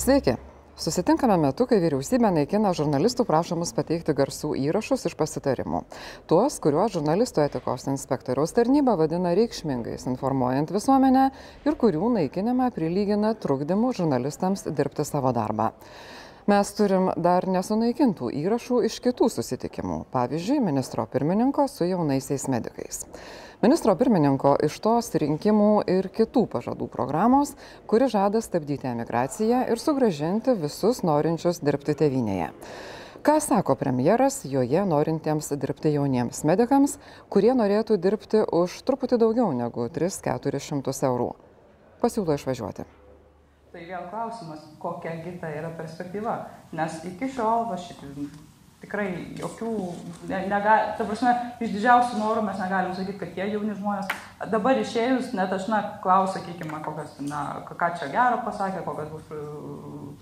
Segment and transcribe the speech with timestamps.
[0.00, 0.32] Sveiki.
[0.80, 5.82] Susitinkame metu, kai vyriausybė naikina žurnalistų prašomus pateikti garsų įrašus iš pasitarimų.
[6.30, 11.26] Tuos, kuriuos žurnalistų etikos inspektoriaus tarnyba vadina reikšmingais, informuojant visuomenę
[11.68, 15.68] ir kurių naikinimą prilygina trukdymu žurnalistams dirbti savo darbą.
[16.48, 23.04] Mes turim dar nesunaikintų įrašų iš kitų susitikimų, pavyzdžiui, ministro pirmininko su jaunaisiais medikais
[23.62, 27.52] ministro pirmininko iš tos rinkimų ir kitų pažadų programos,
[27.90, 32.50] kuri žada stabdyti emigraciją ir sugražinti visus norinčius dirbti tevinėje.
[33.20, 36.96] Ką sako premjeras joje norintiems dirbti jauniems medikams,
[37.28, 41.34] kurie norėtų dirbti už truputį daugiau negu 3-400 eurų?
[42.00, 42.88] Pasiūlo išvažiuoti.
[43.70, 46.40] Tai vėl klausimas, kokia kita yra perspektyva.
[46.74, 48.00] Nes iki šiol va, šit,
[48.82, 49.06] tikrai
[49.38, 49.70] jokių,
[50.30, 54.10] ne, nega, ta prasme, iš didžiausių norų mes negalim sakyti, kad tie jauni žmonės,
[54.50, 59.30] dabar išėjus, net aš, na, klausiu, sakykime, kokias, na, ką čia gero pasakė, kokias bus
[59.36, 59.42] e,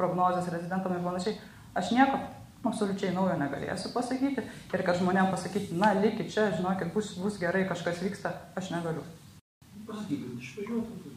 [0.00, 1.38] prognozijas rezidentam ir panašiai,
[1.78, 2.20] aš nieko
[2.68, 7.64] absoliučiai naujo negalėsiu pasakyti ir kad žmonėm pasakyti, na, likit čia, žinokit, bus, bus gerai,
[7.70, 9.06] kažkas vyksta, aš negaliu.
[9.86, 9.86] Pasakykit, išvažiuotum.
[9.86, 10.42] Pasakykit, išvažiuotum.
[10.42, 11.16] Pasakykit, išvažiuotum.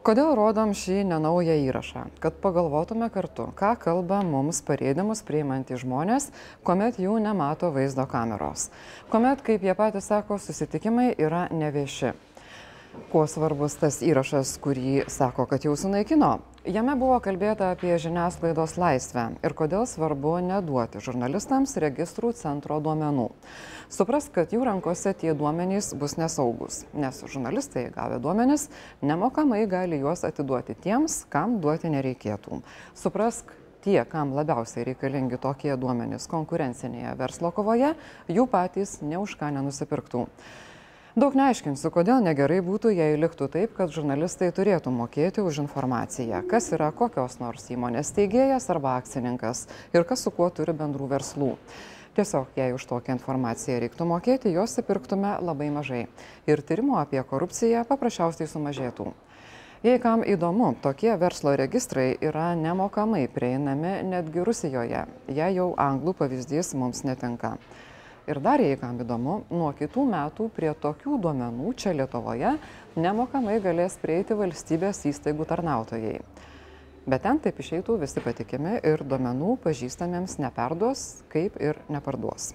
[0.00, 2.06] Kodėl rodom šį nenaują įrašą?
[2.22, 6.30] Kad pagalvotume kartu, ką kalba mums parėdimus priimantys žmonės,
[6.64, 8.70] kuomet jų nemato vaizdo kameros.
[9.12, 12.14] Kuomet, kaip jie patys sako, susitikimai yra nevieši.
[13.10, 16.38] Kuo svarbus tas įrašas, kurį sako, kad jau sunaikino?
[16.68, 23.30] Jame buvo kalbėta apie žiniasklaidos laisvę ir kodėl svarbu neduoti žurnalistams registrų centro duomenų.
[23.88, 28.68] Supras, kad jų rankose tie duomenys bus nesaugus, nes žurnalistai gavę duomenys
[29.00, 32.60] nemokamai gali juos atiduoti tiems, kam duoti nereikėtų.
[32.92, 37.94] Suprask, tie, kam labiausiai reikalingi tokie duomenys konkurencinėje verslo kovoje,
[38.28, 40.26] jų patys ne už ką nenusipirktų.
[41.18, 46.70] Daug neaiškinsiu, kodėl negerai būtų, jei liktų taip, kad žurnalistai turėtų mokėti už informaciją, kas
[46.70, 51.56] yra kokios nors įmonės teigėjas arba akcininkas ir kas su kuo turi bendrų verslų.
[52.14, 56.04] Tiesiog, jei už tokią informaciją reiktų mokėti, jos įpirktume labai mažai
[56.46, 59.10] ir tyrimo apie korupciją paprasčiausiai sumažėtų.
[59.82, 66.76] Jei kam įdomu, tokie verslo registrai yra nemokamai prieinami netgi Rusijoje, jei jau anglų pavyzdys
[66.78, 67.56] mums netinka.
[68.30, 72.52] Ir dar, jei kam įdomu, nuo kitų metų prie tokių duomenų čia Lietuvoje
[72.94, 76.20] nemokamai galės prieiti valstybės įstaigų tarnautojai.
[77.10, 82.52] Bet ten taip išeitų visi patikimi ir duomenų pažįstamiems neperduos, kaip ir neparduos.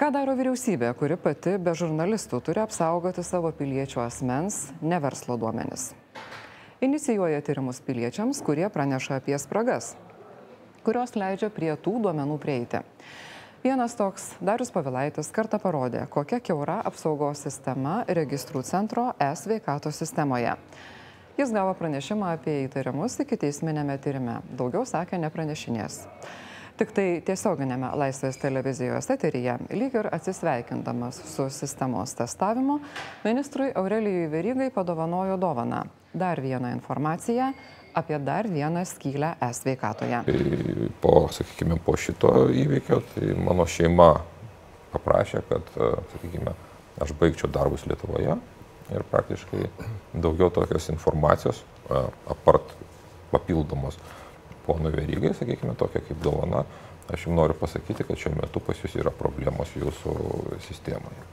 [0.00, 5.90] Ką daro vyriausybė, kuri pati be žurnalistų turi apsaugoti savo piliečių asmens, ne verslo duomenis?
[6.82, 9.92] Inicijuoja tyrimus piliečiams, kurie praneša apie spragas,
[10.82, 12.80] kurios leidžia prie tų duomenų prieiti.
[13.60, 20.54] Vienas toks Darius Pavilaitis kartą parodė, kokia keura apsaugos sistema registrų centro e-sveikato sistemoje.
[21.36, 24.38] Jis gavo pranešimą apie įtarimus iki teisminėme tyrime.
[24.56, 25.98] Daugiau sakė nepranešinės.
[26.80, 32.78] Tik tai tiesioginėme Laisvės televizijos eteryje, lyg ir atsisveikindamas su sistemos testavimu,
[33.26, 35.82] ministrui Aurelijui Verygai padovanojo dovaną.
[36.16, 37.52] Dar vieną informaciją
[37.94, 40.22] apie dar vieną skylę e-sveikatoje.
[40.26, 44.12] Tai po, sakykime, po šito įvykio, tai mano šeima
[44.92, 45.74] paprašė, kad,
[46.14, 46.54] sakykime,
[47.00, 48.36] aš baigčiau darbus Lietuvoje
[48.90, 49.66] ir praktiškai
[50.14, 51.62] daugiau tokios informacijos,
[52.30, 52.74] apart
[53.30, 53.98] papildomos
[54.66, 56.64] ponui Verygai, sakykime, tokia kaip dovana,
[57.10, 60.16] aš jums noriu pasakyti, kad šiuo metu pas jūs yra problemos jūsų
[60.66, 61.28] sistemoje.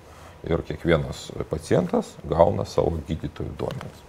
[0.48, 4.06] Ir kiekvienas pacientas gauna savo gydytojų duomenis.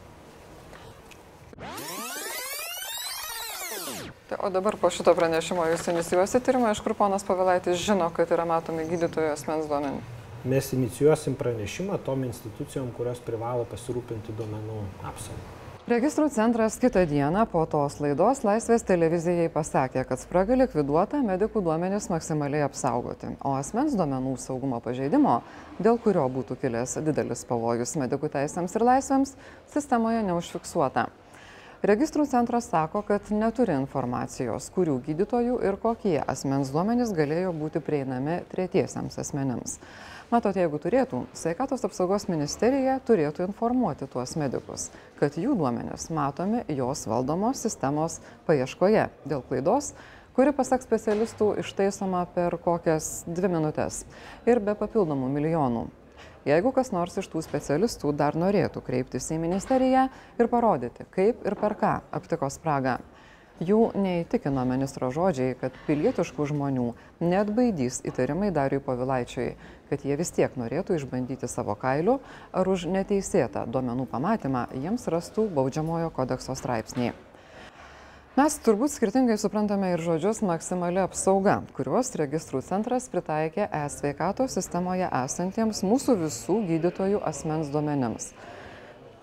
[4.36, 8.44] O dabar po šito pranešimo jūs inicijuosite tyrimą, iš kur ponas Pavilaitis žino, kad yra
[8.48, 10.16] matomi gydytojo asmens duomenys?
[10.44, 15.54] Mes inicijuosim pranešimą tom institucijom, kurios privalo pasirūpinti duomenų apsaugą.
[15.88, 22.10] Registrų centras kitą dieną po tos laidos Laisvės televizijai pasakė, kad spraga likviduota, medikų duomenys
[22.12, 25.38] maksimaliai apsaugoti, o asmens duomenų saugumo pažeidimo,
[25.80, 29.32] dėl kurio būtų kilęs didelis pavojus medikų teisėms ir laisvėms,
[29.72, 31.08] sistemoje neužfiksuota.
[31.78, 38.40] Registrų centras sako, kad neturi informacijos, kurių gydytojų ir kokie asmens duomenys galėjo būti prieinami
[38.50, 39.76] tretiesiams asmenims.
[40.32, 44.88] Matot, jeigu turėtų, sveikatos apsaugos ministerija turėtų informuoti tuos medikus,
[45.20, 48.18] kad jų duomenys matomi jos valdomos sistemos
[48.50, 49.92] paieškoje dėl klaidos,
[50.34, 54.02] kuri pasak specialistų ištaisoma per kokias dvi minutės
[54.50, 55.86] ir be papildomų milijonų.
[56.48, 60.08] Jeigu kas nors iš tų specialistų dar norėtų kreiptis į ministeriją
[60.40, 62.96] ir parodyti, kaip ir per ką aptiko spragą,
[63.58, 66.84] Jų neįtikino ministro žodžiai, kad pilietiškų žmonių
[67.26, 69.48] net baidys įtarimai Dariui Povilaičiui,
[69.90, 72.20] kad jie vis tiek norėtų išbandyti savo kailių
[72.54, 77.16] ar už neteisėtą duomenų pamatymą jiems rastų baudžiamojo kodekso straipsniai.
[78.38, 85.80] Mes turbūt skirtingai suprantame ir žodžius maksimali apsauga, kuriuos registrų centras pritaikė e-sveikato sistemoje esantiems
[85.82, 88.28] mūsų visų gydytojų asmens duomenims.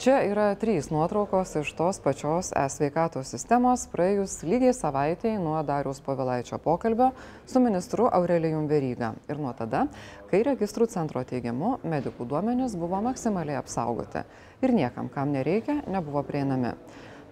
[0.03, 6.59] Čia yra trys nuotraukos iš tos pačios e-sveikato sistemos praėjus lygiai savaitėjai nuo Dariaus Povilaičio
[6.59, 7.13] pokalbio
[7.47, 9.88] su ministru Aurelijum Veryga ir nuo tada,
[10.27, 14.27] kai registrų centro teigimu medikų duomenys buvo maksimaliai apsaugoti
[14.59, 16.75] ir niekam, kam nereikia, nebuvo prieinami.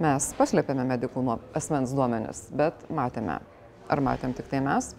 [0.01, 1.21] Mes paslėpėme medikų
[1.53, 3.37] asmens duomenis, bet matėme.
[3.91, 4.93] Ar matėm tik tai mes?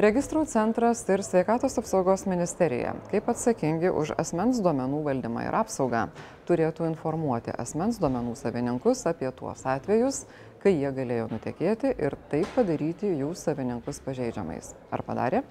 [0.00, 6.06] Registrų centras ir Sveikatos apsaugos ministerija, kaip atsakingi už asmens duomenų valdymą ir apsaugą,
[6.48, 10.22] turėtų informuoti asmens duomenų savininkus apie tuos atvejus,
[10.62, 14.74] kai jie galėjo nutekėti ir taip padaryti jų savininkus pažeidžiamais.
[14.92, 15.44] Ar padarė?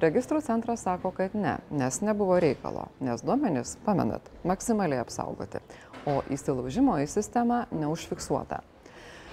[0.00, 5.60] Registrų centras sako, kad ne, nes nebuvo reikalo, nes duomenys, pamenat, maksimaliai apsaugoti,
[6.08, 8.62] o įsilaužimo į sistemą neužfiksuota.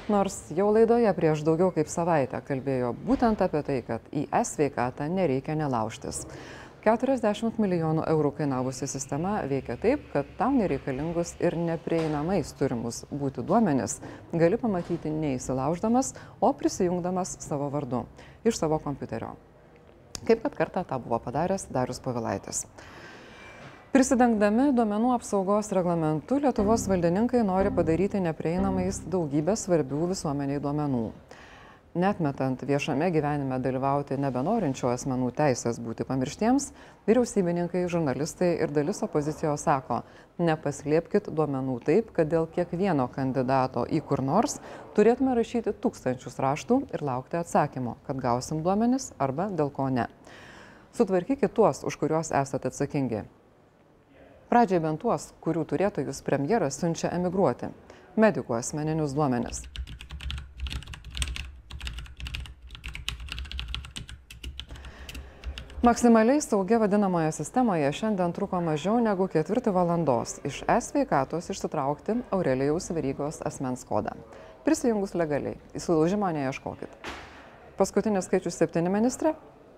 [0.10, 5.56] Nors jau laidoje prieš daugiau kaip savaitę kalbėjo būtent apie tai, kad į e-sveikatą nereikia
[5.56, 6.24] nelaužtis.
[6.84, 14.00] 40 milijonų eurų kainavusi sistema veikia taip, kad tau nereikalingus ir neprieinamais turimus būti duomenis
[14.32, 18.06] gali pamatyti neįsilauždamas, o prisijungdamas savo vardu
[18.48, 19.36] iš savo kompiuterio.
[20.28, 22.66] Kaip kad kartą tą buvo padaręs Darius Pavilaitis.
[23.90, 31.08] Prisidengdami duomenų apsaugos reglamentu, Lietuvos valdininkai nori padaryti neprieinamais daugybę svarbių visuomeniai duomenų.
[31.94, 36.68] Netmetant viešame gyvenime dalyvauti nebenorinčių asmenų teisės būti pamirštiems,
[37.08, 40.04] vyriausybininkai, žurnalistai ir dalis opozicijos sako,
[40.38, 44.60] nepaslėpkit duomenų taip, kad dėl kiekvieno kandidato į kur nors
[44.94, 50.06] turėtume rašyti tūkstančius raštų ir laukti atsakymo, kad gausim duomenis arba dėl ko ne.
[50.94, 53.26] Sutvarkykit tuos, už kuriuos esate atsakingi.
[54.54, 57.74] Pradžiai bent tuos, kurių turėtojus premjeras siunčia emigruoti-
[58.24, 59.66] medikų asmeninius duomenis.
[65.84, 73.40] Maksimaliai saugia vadinamoje sistemoje šiandien truko mažiau negu ketvirtį valandos iš e-sveikatos išsitraukti Aurelijaus Verygos
[73.48, 74.12] asmens kodą.
[74.66, 76.92] Prisijungus legaliai, įsilaužimo neieškokit.
[77.80, 79.32] Paskutinis skaičius 7 ministrė?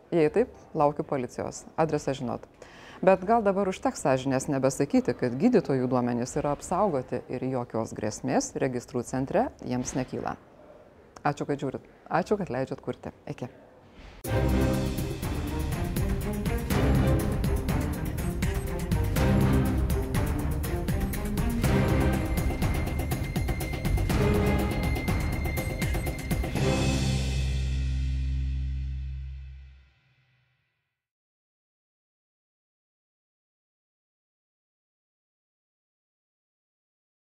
[0.09, 1.67] Jei taip, laukiu policijos.
[1.77, 2.49] Adresą žinot.
[3.05, 9.05] Bet gal dabar užteks sąžinės nebesakyti, kad gydytojų duomenys yra apsaugoti ir jokios grėsmės registrų
[9.05, 10.33] centre jiems nekyla.
[11.21, 11.85] Ačiū, kad žiūrit.
[12.09, 13.13] Ačiū, kad leidžiat kurti.
[13.29, 13.53] Iki.